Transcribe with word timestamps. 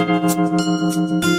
Thank 0.00 1.24
you. 1.24 1.29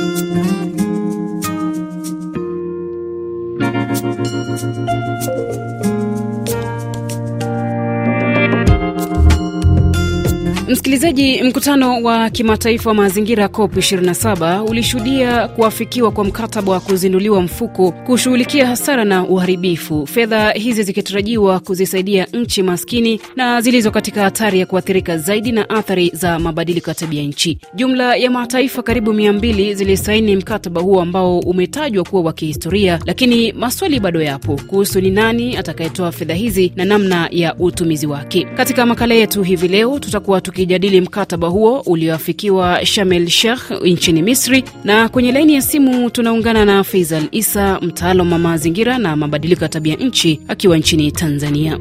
Msikilizaji, 10.91 11.43
mkutano 11.43 12.03
wa 12.03 12.29
kimataifa 12.29 12.89
wa 12.89 12.93
mazingira 12.95 13.47
COP 13.47 13.75
27 13.77 14.63
ulishuhudia 14.69 15.47
kuafikiwa 15.47 16.11
kwa 16.11 16.23
mkataba 16.23 16.71
wa 16.71 16.79
kuzinduliwa 16.79 17.41
mfuko 17.41 17.91
kushughulikia 17.91 18.67
hasara 18.67 19.05
na 19.05 19.23
uharibifu, 19.27 20.07
fedha 20.07 20.51
hizi 20.51 20.83
zikitarajiwa 20.83 21.59
kuzisaidia 21.59 22.27
nchi 22.33 22.63
maskini 22.63 23.21
na 23.35 23.61
zilizo 23.61 23.91
katika 23.91 24.21
hatari 24.23 24.59
ya 24.59 24.65
kuathirika 24.65 25.17
zaidi 25.17 25.51
na 25.51 25.69
athari 25.69 26.11
za 26.13 26.39
mabadiliko 26.39 26.89
ya 26.91 26.95
tabia 26.95 27.23
nchi. 27.23 27.57
Jumla 27.75 28.15
ya 28.15 28.31
mataifa 28.31 28.83
karibu 28.83 29.13
mia 29.13 29.33
mbili 29.33 29.75
zilisaini 29.75 30.35
mkataba 30.35 30.81
huo 30.81 31.01
ambao 31.01 31.39
umetajwa 31.39 32.03
kuwa 32.03 32.21
wa 32.21 32.33
kihistoria, 32.33 32.99
lakini 33.05 33.51
maswali 33.53 33.99
bado 33.99 34.21
yapo 34.21 34.59
kuhusu 34.67 35.01
ni 35.01 35.09
nani 35.09 35.57
atakayetoa 35.57 36.11
fedha 36.11 36.33
hizi 36.33 36.73
na 36.75 36.85
namna 36.85 37.27
ya 37.31 37.55
utumizi 37.55 38.07
wake. 38.07 38.47
Katika 38.57 38.85
makala 38.85 39.13
yetu 39.15 39.43
hivi 39.43 39.67
leo 39.67 39.99
tutakuwa 39.99 40.41
tukijadili 40.81 41.01
mkataba 41.01 41.47
huo 41.47 41.79
ulioafikiwa 41.85 42.85
Sharm 42.85 43.11
el 43.13 43.27
Sheikh 43.29 43.71
nchini 43.83 44.21
Misri, 44.21 44.63
na 44.83 45.09
kwenye 45.09 45.31
laini 45.31 45.53
ya 45.53 45.61
simu 45.61 46.09
tunaungana 46.09 46.65
na 46.65 46.83
Faisal 46.83 47.27
Isa, 47.31 47.79
mtaalam 47.81 48.31
wa 48.31 48.39
mazingira 48.39 48.97
na 48.97 49.15
mabadiliko 49.15 49.63
ya 49.63 49.69
tabia 49.69 49.95
nchi 49.95 50.41
akiwa 50.47 50.77
nchini 50.77 51.11
Tanzania. 51.11 51.79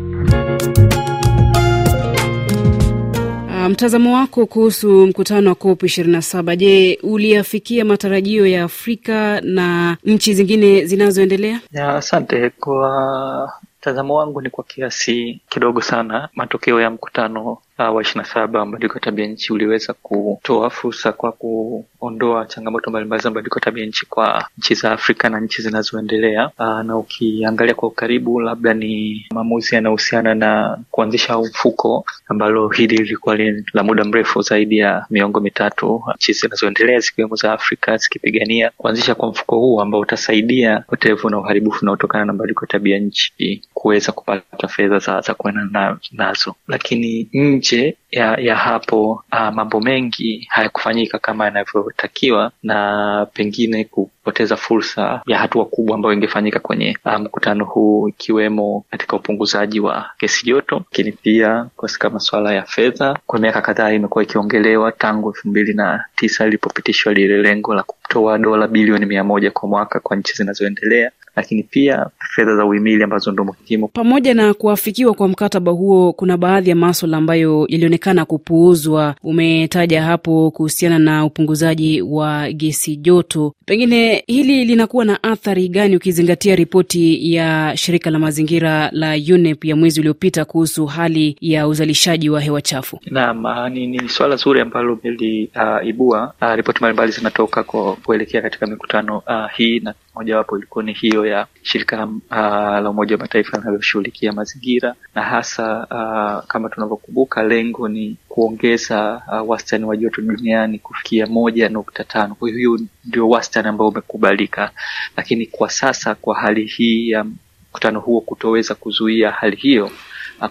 Mtazamo 3.69 4.15
wako 4.15 4.47
kuhusu 4.47 5.07
mkutano 5.07 5.49
wa 5.51 5.55
COP 5.55 5.83
27. 5.83 6.57
Je, 6.57 6.99
uliafikia 7.03 7.85
matarajio 7.85 8.47
ya 8.47 8.65
Afrika 8.65 9.41
na 9.41 9.97
nchi 10.05 10.35
zingine 10.35 10.85
zinazoendelea? 10.85 11.61
Asante. 11.97 12.51
Kwa 12.51 13.53
mtazamo 13.81 14.15
wangu 14.15 14.41
ni 14.41 14.51
kwa 14.51 14.65
kiasi 14.65 15.41
kidogo 15.49 15.81
sana. 15.81 16.29
Matokeo 16.35 16.81
ya 16.81 16.91
mkutano 16.91 17.59
wa 17.89 18.03
ishirini 18.03 18.23
na 18.29 18.35
saba 18.35 18.65
mabadiliko 18.65 18.95
ya 18.95 19.01
tabia 19.01 19.27
nchi 19.27 19.53
uliweza 19.53 19.93
kutoa 19.93 20.71
fursa 20.71 21.13
kwa 21.13 21.33
kuondoa 21.33 22.47
changamoto 22.47 22.91
mbalimbali 22.91 23.23
za 23.23 23.31
mabadiliko 23.31 23.59
ya 23.59 23.65
tabia 23.65 23.87
nchi 23.87 24.07
kwa 24.07 24.45
nchi 24.59 24.75
za 24.75 24.93
Afrika 24.93 25.29
na 25.29 25.41
nchi 25.41 25.63
zinazoendelea. 25.63 26.51
Na 26.59 26.97
ukiangalia 26.97 27.75
kwa 27.75 27.89
ukaribu, 27.89 28.41
labda 28.41 28.75
ni 28.75 29.27
maamuzi 29.35 29.75
yanayohusiana 29.75 30.35
na 30.35 30.79
kuanzisha 30.91 31.39
mfuko, 31.39 32.05
ambalo 32.29 32.69
hili 32.69 32.97
lilikuwa 32.97 33.37
la 33.73 33.83
muda 33.83 34.05
mrefu 34.05 34.43
zaidi 34.43 34.79
ya 34.79 35.07
miongo 35.11 35.41
mitatu, 35.41 36.03
nchi 36.17 36.33
zinazoendelea 36.33 36.99
zikiwemo 37.01 37.37
za 37.37 37.53
Afrika 37.53 37.97
zikipigania 37.97 38.71
kuanzisha 38.77 39.15
kwa 39.15 39.29
mfuko 39.29 39.57
huu 39.59 39.81
ambao 39.81 40.01
utasaidia 40.01 40.79
upotevu 40.87 41.31
na 41.31 41.39
uharibifu 41.39 41.79
unaotokana 41.83 42.25
na 42.25 42.33
mabadiliko 42.33 42.65
ya 42.65 42.69
tabia 42.69 42.99
nchi 42.99 43.63
kuweza 43.75 44.13
kupata 44.13 44.69
fedha 44.69 44.99
za, 44.99 45.35
kuenda 45.35 45.97
nazo, 46.13 46.55
lakini 46.69 47.29
nje 47.71 47.97
ya, 48.11 48.37
ya 48.41 48.57
hapo 48.57 49.25
uh, 49.33 49.49
mambo 49.55 49.81
mengi 49.81 50.47
hayakufanyika 50.51 51.19
kama 51.19 51.45
yanavyotakiwa 51.45 52.53
na 52.63 53.27
pengine 53.33 53.85
kupoteza 53.85 54.57
fursa 54.57 55.23
ya 55.27 55.39
hatua 55.39 55.65
kubwa 55.65 55.95
ambayo 55.95 56.15
ingefanyika 56.15 56.59
kwenye 56.61 56.99
mkutano 57.21 57.65
um, 57.65 57.71
huu 57.71 58.09
ikiwemo 58.09 58.85
katika 58.91 59.17
upunguzaji 59.17 59.81
wa 59.81 60.11
gesi 60.21 60.47
joto, 60.47 60.77
lakini 60.77 61.13
pia 61.13 61.67
katika 61.81 62.11
masuala 62.11 62.55
ya 62.55 62.63
fedha. 62.63 63.19
Kwa 63.27 63.39
miaka 63.39 63.63
kadhaa 63.63 63.93
imekuwa 63.93 64.25
ikiongelewa 64.25 64.93
tangu 64.93 65.29
elfu 65.29 65.49
mbili 65.49 65.75
na 65.75 66.05
tisa 66.17 66.47
ilipopitishwa 66.47 67.13
lile 67.13 67.37
lengo 67.43 67.75
la 67.75 67.83
kutoa 67.83 68.39
dola 68.39 68.69
bilioni 68.69 69.07
mia 69.07 69.25
moja 69.25 69.51
kwa 69.51 69.69
mwaka 69.69 70.01
kwa 70.01 70.17
nchi 70.17 70.35
zinazoendelea 70.35 71.11
lakini 71.37 71.63
pia 71.63 72.07
fedha 72.35 72.57
za 72.57 72.65
uhimili 72.65 73.03
ambazo 73.05 73.33
ndo 73.33 73.45
muhimu. 73.45 73.89
Pamoja 73.89 74.35
na 74.35 74.55
kuafikiwa 74.55 75.15
kwa 75.15 75.29
mkataba 75.29 75.73
huo, 75.73 76.13
kuna 76.13 76.37
baadhi 76.37 76.71
ya 76.71 76.77
maswala 76.77 77.17
ambayo 77.17 77.67
yalionekana 77.69 78.25
kupuuzwa. 78.25 79.15
Umetaja 79.23 80.03
hapo 80.03 80.51
kuhusiana 80.51 80.99
na 80.99 81.25
upunguzaji 81.25 82.03
wa 82.03 82.53
gesi 82.53 82.97
joto, 82.97 83.55
pengine 83.65 84.25
hili 84.27 84.65
linakuwa 84.65 85.05
na 85.05 85.23
athari 85.23 85.69
gani 85.69 85.97
ukizingatia 85.97 86.57
ripoti 86.57 87.35
ya 87.35 87.73
shirika 87.77 88.11
la 88.11 88.19
mazingira 88.19 88.91
la 88.93 89.15
UNEP 89.35 89.65
ya 89.65 89.77
mwezi 89.77 90.01
uliopita 90.01 90.45
kuhusu 90.45 90.87
hali 90.87 91.37
ya 91.41 91.69
uzalishaji 91.69 92.31
wa 92.31 92.41
hewa 92.41 92.63
chafu? 92.63 93.01
Naam, 93.11 93.73
ni, 93.73 93.87
ni 93.87 94.09
swala 94.09 94.37
zuri 94.37 94.61
ambalo 94.61 94.99
liliibua 95.03 96.33
uh, 96.43 96.49
uh, 96.49 96.55
ripoti 96.55 96.79
mbalimbali 96.79 97.13
zinatoka 97.13 97.63
kwa 97.63 97.97
kuelekea 97.97 98.43
katika 98.43 98.67
mikutano 98.67 99.19
uh, 99.19 99.51
hii 99.57 99.81
na 99.81 99.95
mojawapo 100.21 100.59
ilikuwa 100.59 100.85
ni 100.85 100.93
hiyo 100.93 101.27
ya 101.27 101.47
shirika 101.63 102.05
uh, 102.07 102.37
la 102.83 102.91
Umoja 102.91 103.15
wa 103.17 103.21
Mataifa 103.21 103.59
linaloshughulikia 103.59 104.33
mazingira 104.33 104.95
na 105.15 105.23
hasa 105.23 105.79
uh, 105.91 106.49
kama 106.49 106.69
tunavyokumbuka, 106.69 107.43
lengo 107.43 107.89
ni 107.89 108.17
kuongeza 108.29 109.23
uh, 109.33 109.49
wastani 109.51 109.85
wa 109.85 109.97
joto 109.97 110.23
duniani 110.23 110.79
kufikia 110.79 111.27
moja 111.27 111.69
nukta 111.69 112.05
tano. 112.05 112.35
Kwa 112.35 112.49
hiyo 112.51 112.79
ndio 113.05 113.29
wastani 113.29 113.69
ambao 113.69 113.89
umekubalika, 113.89 114.71
lakini 115.17 115.47
kwa 115.47 115.71
sasa 115.71 116.15
kwa 116.15 116.41
hali 116.41 116.65
hii 116.67 117.11
ya 117.11 117.25
mkutano 117.71 118.01
huo 118.01 118.21
kutoweza 118.21 118.75
kuzuia 118.75 119.31
hali 119.31 119.57
hiyo, 119.57 119.91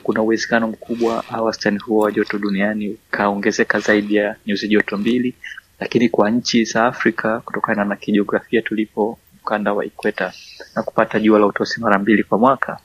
kuna 0.04 0.22
uwezekano 0.22 0.68
mkubwa 0.68 1.24
wastani 1.42 1.78
huo 1.80 2.04
wa 2.04 2.12
joto 2.12 2.38
duniani 2.38 2.90
ukaongezeka 2.90 3.80
zaidi 3.80 4.16
ya 4.16 4.36
nyuzi 4.46 4.68
joto 4.68 4.98
mbili, 4.98 5.34
lakini 5.80 6.10
kwa 6.10 6.30
nchi 6.32 6.64
za 6.66 6.86
Afrika 6.86 7.40
kutokana 7.40 7.86
na 7.86 7.96
kijiografia 7.96 8.62
tulipo 8.62 9.20
ukanda 9.50 9.74
wa 9.74 9.86
ikweta 9.86 10.34
na 10.76 10.84
kupata 10.84 11.20
jua 11.20 11.40
la 11.40 11.46
utosi 11.46 11.82
mara 11.82 12.00
mbili 12.00 12.24
kwa 12.24 12.38
mwaka, 12.38 12.80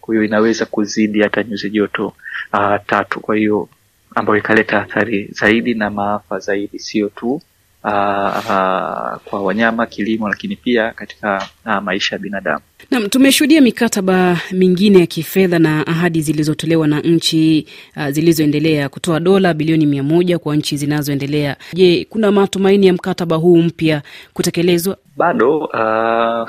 kwa 0.00 0.14
hiyo 0.14 0.24
inaweza 0.24 0.66
kuzidi 0.66 1.22
hata 1.22 1.42
nyuzi 1.44 1.70
joto 1.70 2.06
uh, 2.52 2.76
tatu. 2.86 3.20
Kwa 3.20 3.36
hiyo 3.36 3.68
ambayo 4.14 4.38
ikaleta 4.38 4.82
athari 4.82 5.28
zaidi 5.32 5.74
na 5.74 5.90
maafa 5.90 6.38
zaidi, 6.38 6.78
sio 6.78 7.08
tu 7.08 7.42
uh, 7.88 8.38
uh, 8.38 9.18
kwa 9.24 9.42
wanyama, 9.42 9.86
kilimo, 9.86 10.28
lakini 10.28 10.56
pia 10.56 10.90
katika 10.90 11.48
uh, 11.66 11.76
maisha 11.82 12.14
ya 12.14 12.18
binadamu. 12.18 12.60
Naam, 12.90 13.08
tumeshuhudia 13.08 13.60
mikataba 13.60 14.40
mingine 14.52 15.00
ya 15.00 15.06
kifedha 15.06 15.58
na 15.58 15.86
ahadi 15.86 16.20
zilizotolewa 16.20 16.86
na 16.88 17.00
nchi 17.00 17.66
uh, 17.96 18.08
zilizoendelea 18.08 18.88
kutoa 18.88 19.20
dola 19.20 19.54
bilioni 19.54 19.86
mia 19.86 20.02
moja 20.02 20.38
kwa 20.38 20.56
nchi 20.56 20.76
zinazoendelea. 20.76 21.56
Je, 21.72 22.06
kuna 22.10 22.32
matumaini 22.32 22.86
ya 22.86 22.92
mkataba 22.92 23.36
huu 23.36 23.56
mpya 23.62 24.02
kutekelezwa? 24.32 24.96
Bado 25.16 25.58
uh, 25.58 25.70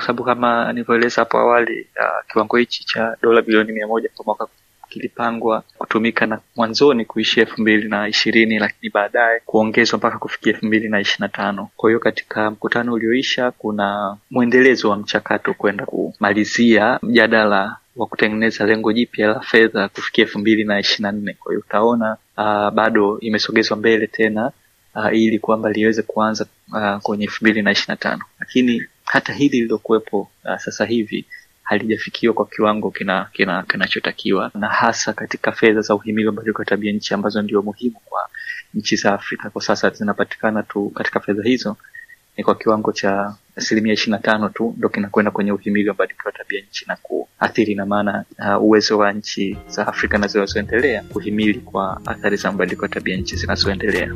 sababu 0.02 0.24
kama 0.24 0.72
nilivyoeleza 0.72 1.22
hapo 1.22 1.38
awali 1.38 1.80
uh, 1.80 2.32
kiwango 2.32 2.56
hichi 2.56 2.84
cha 2.86 3.16
dola 3.22 3.42
bilioni 3.42 3.72
mia 3.72 3.86
moja 3.86 4.08
kwa 4.14 4.24
mwaka 4.24 4.46
kilipangwa 4.90 5.62
kutumika 5.78 6.26
na 6.26 6.38
mwanzoni 6.56 7.04
kuishia 7.04 7.42
elfu 7.42 7.60
mbili 7.60 7.88
na 7.88 8.08
ishirini 8.08 8.58
lakini 8.58 8.90
baadaye 8.90 9.40
kuongezwa 9.46 9.98
mpaka 9.98 10.18
kufikia 10.18 10.52
elfu 10.52 10.66
mbili 10.66 10.88
na 10.88 11.00
ishiri 11.00 11.16
na 11.20 11.28
tano. 11.28 11.68
Kwa 11.76 11.90
hiyo 11.90 12.00
katika 12.00 12.50
mkutano 12.50 12.92
ulioisha 12.92 13.50
kuna 13.50 14.16
mwendelezo 14.30 14.90
wa 14.90 14.96
mchakato 14.96 15.54
kwenda 15.54 15.86
kumalizia 15.86 16.98
mjadala 17.02 17.76
wa 17.96 18.06
kutengeneza 18.06 18.66
lengo 18.66 18.92
jipya 18.92 19.28
la 19.28 19.40
fedha 19.40 19.88
kufikia 19.88 20.24
elfu 20.24 20.38
mbili 20.38 20.64
na 20.64 20.80
ishiri 20.80 21.02
na 21.02 21.12
nne. 21.12 21.34
Kwa 21.40 21.52
hiyo 21.52 21.60
utaona 21.68 22.16
uh, 22.38 22.70
bado 22.70 23.18
imesogezwa 23.20 23.76
mbele 23.76 24.06
tena 24.06 24.52
uh, 24.94 25.14
ili 25.16 25.38
kwamba 25.38 25.70
liweze 25.70 26.02
kuanza 26.02 26.46
uh, 26.72 26.96
kwenye 27.02 27.24
elfu 27.24 27.44
mbili 27.44 27.62
na 27.62 27.70
ishiri 27.70 27.86
na 27.88 27.96
tano, 27.96 28.24
lakini 28.40 28.82
hata 29.04 29.32
hili 29.32 29.56
lililokuwepo 29.56 30.20
uh, 30.44 30.56
sasa 30.56 30.84
hivi 30.84 31.24
halijafikiwa 31.70 32.34
kwa 32.34 32.46
kiwango 32.46 32.90
kinachotakiwa 32.90 34.48
kina, 34.48 34.50
kina 34.50 34.66
na 34.66 34.68
hasa 34.68 35.12
katika 35.12 35.52
fedha 35.52 35.80
za 35.80 35.94
uhimili 35.94 36.26
wa 36.26 36.32
mabadiliko 36.32 36.62
ya 36.62 36.66
tabia 36.66 36.92
nchi 36.92 37.14
ambazo 37.14 37.42
ndio 37.42 37.62
muhimu 37.62 37.96
kwa 38.04 38.28
nchi 38.74 38.96
za 38.96 39.14
Afrika 39.14 39.50
kwa 39.50 39.62
sasa 39.62 39.90
zinapatikana 39.90 40.62
tu 40.62 40.90
katika 40.90 41.20
fedha 41.20 41.42
hizo 41.42 41.76
ni 42.36 42.44
kwa 42.44 42.54
kiwango 42.54 42.92
cha 42.92 43.34
asilimia 43.56 43.92
ishirini 43.92 44.22
tano 44.22 44.48
tu 44.48 44.74
ndo 44.78 44.88
kinakwenda 44.88 45.30
kwenye 45.30 45.52
uhimili 45.52 45.88
wa 45.88 45.94
mabadiliko 45.94 46.28
ya 46.28 46.32
tabia 46.32 46.60
nchi 46.70 46.84
na 46.88 46.96
kuathiri 46.96 47.74
na 47.74 47.86
maana 47.86 48.24
uh, 48.38 48.62
uwezo 48.62 48.98
wa 48.98 49.12
nchi 49.12 49.58
za 49.68 49.86
Afrika 49.86 50.18
na 50.18 50.26
zinazoendelea 50.26 51.02
kuhimili 51.02 51.60
kwa 51.60 52.00
athari 52.06 52.36
za 52.36 52.52
mabadiliko 52.52 52.84
ya 52.84 52.88
tabia 52.88 53.16
nchi 53.16 53.36
zinazoendelea. 53.36 54.10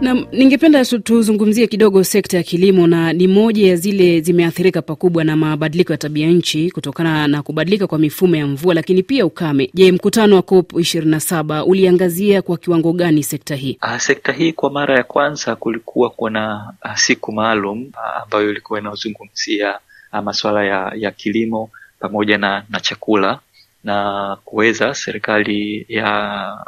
Na 0.00 0.14
ningependa 0.32 0.84
tuzungumzie 0.84 1.66
kidogo 1.66 2.04
sekta 2.04 2.36
ya 2.36 2.42
kilimo, 2.42 2.86
na 2.86 3.12
ni 3.12 3.28
moja 3.28 3.68
ya 3.68 3.76
zile 3.76 4.20
zimeathirika 4.20 4.82
pakubwa 4.82 5.24
na 5.24 5.36
mabadiliko 5.36 5.92
ya 5.92 5.98
tabia 5.98 6.26
nchi 6.28 6.70
kutokana 6.70 7.28
na 7.28 7.42
kubadilika 7.42 7.86
kwa 7.86 7.98
mifumo 7.98 8.36
ya 8.36 8.46
mvua, 8.46 8.74
lakini 8.74 9.02
pia 9.02 9.26
ukame. 9.26 9.70
Je, 9.74 9.92
mkutano 9.92 10.36
wa 10.36 10.42
COP 10.42 10.72
27 10.72 11.64
uliangazia 11.66 12.42
kwa 12.42 12.56
kiwango 12.58 12.92
gani 12.92 13.22
sekta 13.22 13.54
hii? 13.56 13.78
A, 13.80 13.98
sekta 13.98 14.32
hii 14.32 14.52
kwa 14.52 14.70
mara 14.70 14.96
ya 14.96 15.02
kwanza 15.04 15.56
kulikuwa 15.56 16.10
kuna 16.10 16.72
uh, 16.84 16.94
siku 16.94 17.32
maalum 17.32 17.82
uh, 17.82 18.22
ambayo 18.22 18.50
ilikuwa 18.50 18.80
inazungumzia 18.80 19.78
masuala 20.24 20.64
ya, 20.64 20.92
ya 20.96 21.10
kilimo 21.10 21.70
pamoja 22.00 22.38
na, 22.38 22.64
na 22.70 22.80
chakula 22.80 23.38
na 23.84 24.36
kuweza 24.44 24.94
serikali 24.94 25.86
ya 25.88 26.66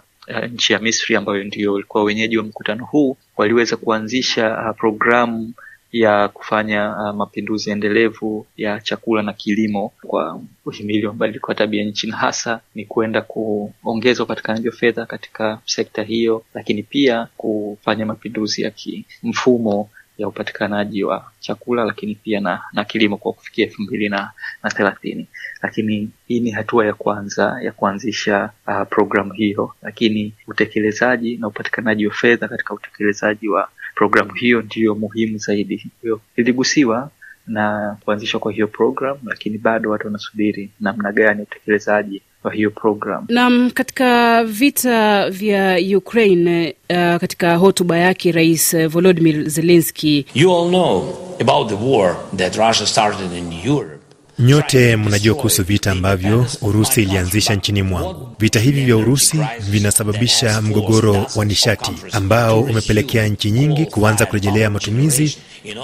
nchi 0.53 0.73
ya 0.73 0.79
Misri 0.79 1.17
ambayo 1.17 1.45
ndio 1.45 1.75
ilikuwa 1.75 2.05
wenyeji 2.05 2.39
wa 2.39 2.45
mkutano 2.45 2.85
huu 2.85 3.17
waliweza 3.37 3.77
kuanzisha 3.77 4.59
uh, 4.71 4.77
programu 4.79 5.53
ya 5.93 6.29
kufanya 6.29 6.97
uh, 6.97 7.17
mapinduzi 7.17 7.71
endelevu 7.71 8.47
ya 8.57 8.81
chakula 8.81 9.23
na 9.23 9.33
kilimo 9.33 9.93
kwa 10.03 10.41
uhimili 10.67 11.07
wa 11.07 11.13
mabadiliko 11.13 11.53
ya 11.53 11.55
tabia 11.59 11.85
nchi, 11.85 12.07
na 12.07 12.17
hasa 12.17 12.61
ni 12.75 12.85
kwenda 12.85 13.21
kuongeza 13.23 14.23
upatikanaji 14.23 14.69
wa 14.69 14.75
fedha 14.75 15.07
katika 15.07 15.59
sekta 15.65 16.03
hiyo, 16.03 16.45
lakini 16.55 16.83
pia 16.83 17.29
kufanya 17.37 18.07
mapinduzi 18.07 18.63
ya 18.63 18.71
kimfumo 18.71 19.89
ya 20.21 20.29
upatikanaji 20.29 21.05
wa 21.05 21.31
chakula 21.41 21.85
lakini 21.85 22.15
pia 22.15 22.41
na, 22.41 22.63
na 22.73 22.85
kilimo 22.85 23.17
kwa 23.17 23.33
kufikia 23.33 23.67
elfu 23.67 23.83
mbili 23.83 24.09
na, 24.09 24.31
na 24.63 24.71
thelathini. 24.71 25.27
Lakini 25.63 26.11
hii 26.27 26.41
ni 26.41 26.51
hatua 26.51 26.87
ya 26.87 26.95
kwanza 26.95 27.59
ya 27.63 27.73
kuanzisha 27.73 28.51
uh, 28.67 28.83
programu 28.91 29.33
hiyo, 29.33 29.75
lakini 29.83 30.33
utekelezaji 30.47 31.37
na 31.37 31.49
upatikanaji 31.49 32.07
wa 32.07 32.13
fedha 32.15 32.49
katika 32.49 32.75
utekelezaji 32.75 33.49
wa 33.49 33.69
programu 33.95 34.33
hiyo 34.35 34.63
ndiyo 34.63 34.95
muhimu 34.95 35.39
zaidi. 35.39 35.91
Hiyo 36.03 36.21
iligusiwa 36.37 37.11
na 37.47 37.97
kuanzishwa 38.05 38.41
kwa 38.41 38.53
hiyo 38.53 38.67
program, 38.69 39.19
lakini 39.25 39.59
bado 39.59 39.91
watu 39.91 40.07
wanasubiri 40.07 40.71
namna 40.81 41.13
gani 41.13 41.43
utekelezaji 41.43 42.23
wa 42.45 42.53
hiyo 42.53 42.71
program. 42.71 43.25
Naam, 43.29 43.71
katika 43.71 44.45
vita 44.45 45.31
vya 45.31 45.79
Ukraine, 45.97 46.75
uh, 46.91 46.97
katika 46.97 47.57
hotuba 47.57 47.99
yake 47.99 48.33
Rais 48.33 48.77
Volodymyr 48.89 49.49
Zelensky, 49.49 50.27
You 50.35 50.57
all 50.57 50.69
know 50.69 51.15
about 51.41 51.69
the 51.69 51.75
war 51.75 52.17
that 52.37 52.57
Russia 52.57 52.87
started 52.87 53.33
in 53.33 53.53
Europe. 53.71 54.00
Nyote 54.39 54.97
mnajua 54.97 55.35
kuhusu 55.35 55.65
vita 55.65 55.91
ambavyo 55.93 56.47
Urusi 56.63 57.03
ilianzisha 57.03 57.55
nchini 57.55 57.83
mwangu. 57.83 58.29
Vita 58.39 58.61
hivi 58.61 58.85
vya 58.85 58.97
Urusi 58.97 59.41
vinasababisha 59.61 60.63
mgogoro 60.63 61.27
wa 61.37 61.45
nishati 61.45 61.91
ambao 62.13 62.61
umepelekea 62.61 63.27
nchi 63.29 63.51
nyingi 63.51 63.87
kuanza 63.87 64.27
kurejelea 64.27 64.71
matumizi 64.71 65.37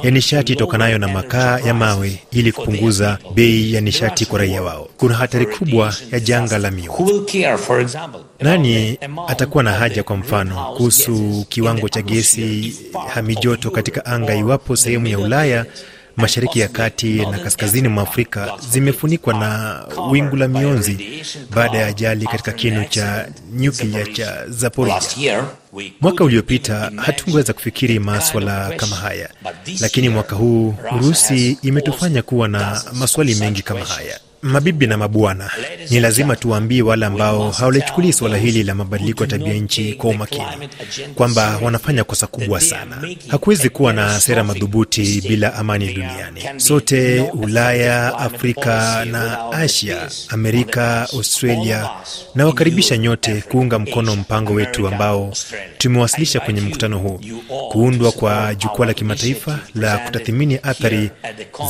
ya 0.02 0.10
nishati 0.10 0.52
itokanayo 0.52 0.98
na 0.98 1.08
makaa 1.08 1.58
ya 1.60 1.75
mawe 1.75 2.19
ili 2.32 2.52
kupunguza 2.52 3.19
bei 3.34 3.72
ya 3.75 3.81
nishati 3.81 4.26
kwa 4.26 4.38
raia 4.38 4.62
wao. 4.62 4.88
Kuna 4.96 5.14
hatari 5.14 5.46
kubwa 5.46 5.94
ya 6.12 6.20
janga 6.20 6.58
la 6.58 6.70
mio. 6.70 6.94
Nani 8.40 8.99
atakuwa 9.28 9.64
na 9.64 9.72
haja, 9.72 10.02
kwa 10.02 10.16
mfano, 10.16 10.75
kuhusu 10.76 11.46
kiwango 11.49 11.88
cha 11.88 12.02
gesi 12.02 12.75
hamijoto 13.14 13.70
katika 13.70 14.06
anga 14.06 14.34
iwapo 14.34 14.76
sehemu 14.76 15.06
ya 15.06 15.19
Ulaya 15.19 15.66
Mashariki 16.16 16.60
ya 16.60 16.68
Kati 16.68 17.14
na 17.30 17.38
kaskazini 17.38 17.88
mwa 17.88 18.02
Afrika 18.02 18.52
zimefunikwa 18.70 19.34
na 19.34 19.80
wingu 20.10 20.36
la 20.36 20.48
mionzi 20.48 21.22
baada 21.50 21.78
ya 21.78 21.86
ajali 21.86 22.26
katika 22.26 22.52
kinu 22.52 22.84
cha 22.84 23.28
nyuklia 23.54 24.06
cha 24.06 24.44
Zaporizhia. 24.48 25.44
Mwaka 26.00 26.25
uliopita 26.25 26.93
hatungeweza 26.96 27.52
kufikiri 27.52 27.99
maswala 27.99 28.73
kama 28.76 28.96
haya, 28.96 29.28
lakini 29.81 30.08
mwaka 30.08 30.37
huu 30.37 30.75
Urusi 30.96 31.58
imetufanya 31.62 32.23
kuwa 32.23 32.49
na 32.49 32.82
maswali 32.93 33.34
mengi 33.34 33.62
kama 33.62 33.84
haya. 33.84 34.20
Mabibi 34.43 34.87
na 34.87 34.96
mabwana, 34.96 35.50
ni 35.90 36.00
lazima 36.00 36.37
tuwaambie 36.37 36.82
wale 36.82 37.06
ambao 37.06 37.50
hawalichukulii 37.50 38.12
suala 38.12 38.37
hili 38.37 38.62
la 38.62 38.75
mabadiliko 38.75 39.25
ya 39.25 39.31
tabia 39.31 39.52
nchi 39.55 39.93
kwa 39.94 40.11
umakini 40.11 40.44
kwamba 41.14 41.58
wanafanya 41.62 42.05
kosa 42.05 42.26
kubwa 42.26 42.61
sana. 42.61 43.02
Hakuwezi 43.28 43.69
kuwa 43.69 43.93
na 43.93 44.20
sera 44.20 44.44
madhubuti 44.44 45.23
bila 45.28 45.55
amani 45.55 45.93
duniani. 45.93 46.40
Sote 46.56 47.20
Ulaya, 47.20 48.19
Afrika 48.19 49.05
na 49.05 49.50
Asia, 49.52 50.08
Amerika, 50.28 51.08
Australia, 51.12 51.90
na 52.34 52.46
wakaribisha 52.46 52.96
nyote 52.96 53.40
kuunga 53.49 53.78
mkono 53.78 54.17
mpango 54.17 54.52
wetu 54.52 54.88
ambao 54.88 55.32
tumewasilisha 55.78 56.40
kwenye 56.40 56.60
mkutano 56.60 56.98
huu, 56.98 57.20
kuundwa 57.72 58.12
kwa 58.12 58.54
jukwaa 58.54 58.86
la 58.86 58.94
kimataifa 58.94 59.58
la 59.74 59.98
kutathimini 59.98 60.58
athari 60.62 61.10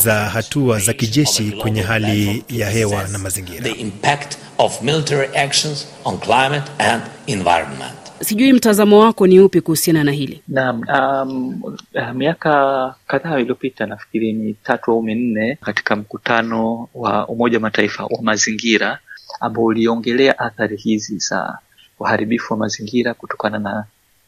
za 0.02 0.14
hatua 0.14 0.78
za 0.78 0.92
kijeshi 0.92 1.52
kwenye 1.52 1.82
hali 1.82 2.44
ya 2.48 2.70
hewa 2.70 3.08
na 3.08 3.18
mazingira. 3.18 3.60
the 3.62 3.70
impact 3.70 4.36
of 4.58 4.82
military 4.82 5.36
actions 5.38 5.88
on 6.04 6.18
climate 6.18 6.70
and 6.78 7.02
environment. 7.26 7.92
sijui 8.20 8.52
mtazamo 8.52 8.98
wako 9.00 9.26
ni 9.26 9.40
upi 9.40 9.60
kuhusiana 9.60 10.04
na 10.04 10.12
hili? 10.12 10.42
Naam, 10.48 10.82
um, 10.88 11.62
uh, 11.64 12.10
miaka 12.14 12.94
kadhaa 13.06 13.38
iliyopita 13.38 13.86
nafikiri 13.86 14.32
ni 14.32 14.54
tatu 14.54 14.90
au 14.90 15.02
minne, 15.02 15.58
katika 15.60 15.96
mkutano 15.96 16.88
wa 16.94 17.28
Umoja 17.28 17.56
wa 17.58 17.62
Mataifa 17.62 18.04
wa 18.04 18.22
mazingira 18.22 18.98
ambao 19.40 19.64
uliongelea 19.64 20.38
athari 20.38 20.76
hizi 20.76 21.18
za 21.18 21.58
uharibifu 21.98 22.52
wa 22.52 22.58
mazingira 22.58 23.14
kutokana 23.14 23.58
na 23.58 23.84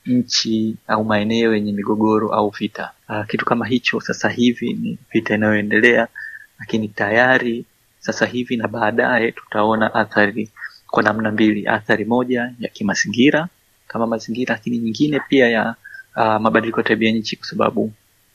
nchi 0.07 0.77
au 0.89 1.05
maeneo 1.05 1.55
yenye 1.55 1.73
migogoro 1.73 2.33
au 2.33 2.51
vita. 2.51 2.91
Uh, 3.09 3.27
kitu 3.27 3.45
kama 3.45 3.67
hicho 3.67 4.01
sasa 4.01 4.29
hivi 4.29 4.73
ni 4.73 4.99
vita 5.13 5.35
inayoendelea, 5.35 6.09
lakini 6.59 6.89
tayari 6.89 7.65
sasa 8.01 8.27
hivi 8.27 8.57
na 8.57 8.69
baadaye 8.69 9.33
tutaona 9.33 9.95
athari 9.95 10.51
kwa 10.91 11.03
namna 11.03 11.31
mbili, 11.31 11.67
athari 11.69 12.05
moja 12.05 12.53
ya 12.61 12.69
kimazingira 12.69 13.49
kama 13.89 14.07
mazingira, 14.07 14.55
lakini 14.55 14.79
nyingine 14.79 15.21
pia 15.29 15.49
ya 15.49 15.75
uh, 16.17 16.37
mabadiliko 16.41 16.81
ya 16.81 16.87
tabia 16.87 17.13
nchi 17.13 17.37
kwa 17.37 17.47
sababu 17.47 17.93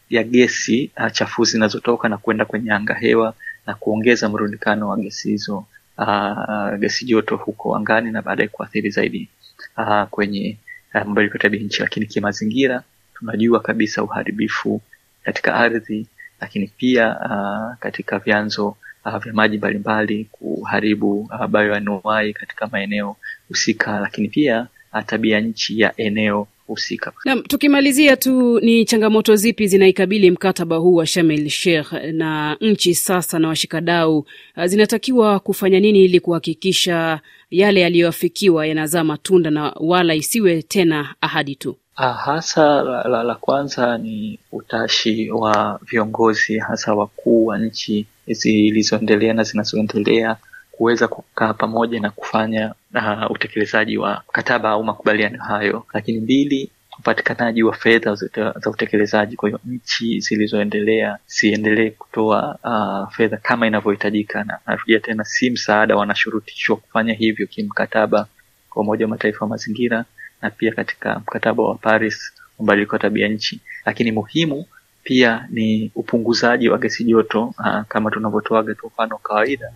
ya 0.10 0.24
gesi 0.24 0.92
uh, 0.98 1.12
chafuzi 1.12 1.52
zinazotoka 1.52 2.10
na 2.10 2.18
kwenda 2.18 2.46
kwenye 2.46 2.72
anga 2.72 2.94
hewa 2.94 3.34
na 3.68 3.74
kuongeza 3.74 4.30
mrundikano 4.30 4.90
wa 4.90 4.98
gesi 4.98 5.30
hizo 5.30 5.66
uh, 5.98 6.80
gesi 6.80 7.06
joto 7.06 7.36
huko 7.38 7.76
angani 7.76 8.12
na 8.12 8.22
baadaye 8.22 8.48
kuathiri 8.50 8.90
zaidi 8.90 9.30
uh, 9.78 10.04
kwenye 10.10 10.58
uh, 10.96 11.02
mabadiliko 11.02 11.38
tabia 11.38 11.60
nchi. 11.62 11.82
Lakini 11.82 12.06
kimazingira 12.06 12.84
tunajua 13.14 13.60
kabisa 13.60 14.04
uharibifu 14.04 14.82
katika 15.24 15.56
ardhi, 15.56 16.08
lakini 16.42 16.68
pia 16.68 17.08
uh, 17.20 17.78
katika 17.80 18.20
vyanzo 18.20 18.78
uh, 19.06 19.18
vya 19.18 19.34
maji 19.34 19.58
mbalimbali, 19.58 20.26
kuharibu 20.32 21.20
uh, 21.22 21.46
bioanuwai 21.46 22.34
katika 22.34 22.68
maeneo 22.68 23.16
husika, 23.48 24.00
lakini 24.00 24.28
pia 24.28 24.68
tabia 25.06 25.40
nchi 25.40 25.80
ya 25.80 25.94
eneo 25.98 26.48
husika. 26.68 27.12
Naam, 27.26 27.42
tukimalizia 27.44 28.18
tu, 28.18 28.60
ni 28.60 28.86
changamoto 28.86 29.36
zipi 29.36 29.68
zinaikabili 29.68 30.32
mkataba 30.32 30.76
huu 30.76 30.96
wa 30.96 31.06
Sharm 31.06 31.32
el 31.32 31.50
Sheikh 31.50 31.94
na 32.14 32.58
nchi 32.62 32.96
sasa 32.96 33.40
na 33.40 33.48
washikadau 33.48 34.18
uh, 34.58 34.66
zinatakiwa 34.66 35.40
kufanya 35.40 35.80
nini 35.80 36.06
ili 36.06 36.20
kuhakikisha 36.20 37.20
yale 37.52 37.82
yaliyoafikiwa 37.82 38.68
yanazaa 38.68 39.04
matunda 39.04 39.50
na 39.50 39.74
wala 39.80 40.16
isiwe 40.16 40.62
tena 40.62 41.16
ahadi 41.22 41.56
tu? 41.56 41.76
Ah, 41.96 42.14
hasa 42.14 42.82
la, 42.84 43.04
la, 43.04 43.24
la 43.24 43.36
kwanza 43.36 43.98
ni 43.98 44.40
utashi 44.52 45.32
wa 45.32 45.80
viongozi 45.92 46.58
hasa 46.60 46.94
wakuu 46.94 47.46
wa 47.46 47.58
nchi 47.60 48.06
zilizoendelea 48.28 49.34
na 49.34 49.44
zinazoendelea 49.44 50.36
kuweza 50.72 51.08
kukaa 51.08 51.54
pamoja 51.54 52.00
na 52.00 52.10
kufanya 52.10 52.74
uh, 52.94 53.32
utekelezaji 53.32 53.98
wa 53.98 54.24
mkataba 54.30 54.70
au 54.70 54.84
makubaliano 54.84 55.44
hayo. 55.44 55.86
Lakini 55.94 56.20
mbili, 56.20 56.72
upatikanaji 57.00 57.64
wa 57.64 57.74
fedha 57.74 58.16
za 58.16 58.28
za 58.60 58.70
utekelezaji. 58.70 59.36
Kwa 59.36 59.50
hiyo 59.50 59.60
nchi 59.66 60.20
zilizoendelea 60.20 61.18
ziendelee 61.28 61.90
kutoa 61.90 62.58
uh, 62.64 63.14
fedha 63.16 63.38
kama 63.38 63.68
inavyohitajika, 63.68 64.44
na 64.44 64.60
narudia 64.68 65.00
tena, 65.00 65.24
si 65.24 65.50
msaada, 65.50 65.96
wanashurutishwa 65.96 66.76
kufanya 66.78 67.14
hivyo 67.14 67.48
kimkataba 67.48 68.28
kwa 68.70 68.82
Umoja 68.82 69.06
wa 69.06 69.10
Mataifa 69.10 69.40
wa 69.46 69.50
mazingira 69.50 70.06
na 70.42 70.50
pia 70.50 70.72
katika 70.72 71.20
mkataba 71.20 71.64
wa 71.64 71.76
Paris 71.76 72.34
mabadiliko 72.60 72.96
ya 72.96 73.00
tabia 73.00 73.28
nchi. 73.28 73.60
Lakini 73.86 74.12
muhimu 74.12 74.66
pia 75.04 75.48
ni 75.50 75.92
upunguzaji 75.96 76.70
wa 76.70 76.78
gesi 76.78 77.04
joto. 77.04 77.44
Uh, 77.60 77.82
kama 77.88 78.12
tunavyotoaga 78.12 78.76
tu 78.76 78.88
mfano 78.88 79.18
kawaida, 79.18 79.72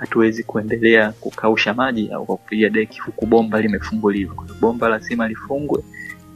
hatuwezi 0.00 0.42
kuendelea 0.42 1.12
kukausha 1.12 1.74
maji 1.74 2.10
au 2.12 2.26
kwa 2.26 2.36
kupiga 2.36 2.68
deki 2.68 3.00
huku 3.00 3.26
bomba 3.26 3.60
limefunguliwa. 3.60 4.34
Kwa 4.34 4.46
bomba 4.60 4.88
lazima 4.88 5.28
lifungwe 5.28 5.82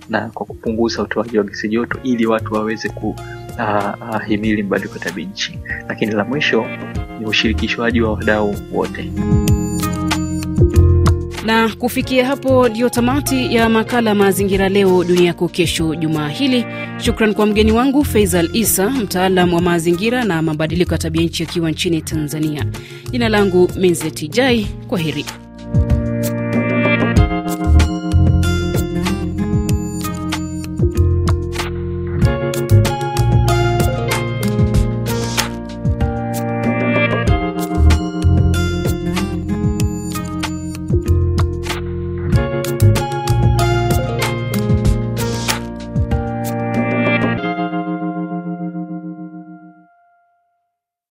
na 0.08 0.20
kwa 0.28 0.46
kupunguza 0.46 1.02
utoaji 1.02 1.38
wa 1.38 1.44
gesi 1.44 1.68
joto 1.68 1.98
ili 2.02 2.26
watu 2.26 2.54
waweze 2.54 2.88
kuhimili 2.88 4.62
uh, 4.62 4.66
uh, 4.66 4.70
mabadiliko 4.70 4.98
tabia 4.98 5.26
nchi. 5.26 5.58
Lakini 5.88 6.12
la 6.12 6.24
mwisho 6.24 6.66
ni 7.20 7.26
ushirikishwaji 7.26 8.00
wa 8.02 8.12
wadau 8.12 8.54
wote. 8.72 9.12
Na 11.46 11.68
kufikia 11.68 12.26
hapo 12.26 12.68
ndio 12.68 12.88
tamati 12.88 13.54
ya 13.54 13.68
makala 13.68 14.14
Mazingira 14.14 14.68
Leo 14.68 15.04
Dunia 15.04 15.24
Yako 15.26 15.48
Kesho 15.48 15.94
jumaa 15.94 16.28
hili. 16.28 16.64
Shukran 16.98 17.34
kwa 17.34 17.46
mgeni 17.46 17.72
wangu 17.72 18.04
Faisal 18.04 18.50
Isa, 18.52 18.90
mtaalam 18.90 19.54
wa 19.54 19.60
mazingira 19.62 20.24
na 20.24 20.42
mabadiliko 20.42 20.92
ya 20.94 20.98
tabia 20.98 21.22
nchi 21.22 21.42
akiwa 21.42 21.70
nchini 21.70 22.02
Tanzania. 22.02 22.64
Jina 23.10 23.28
langu 23.28 23.70
Minzeti 23.76 24.28
Jai, 24.28 24.66
kwa 24.88 24.98
heri. 24.98 25.24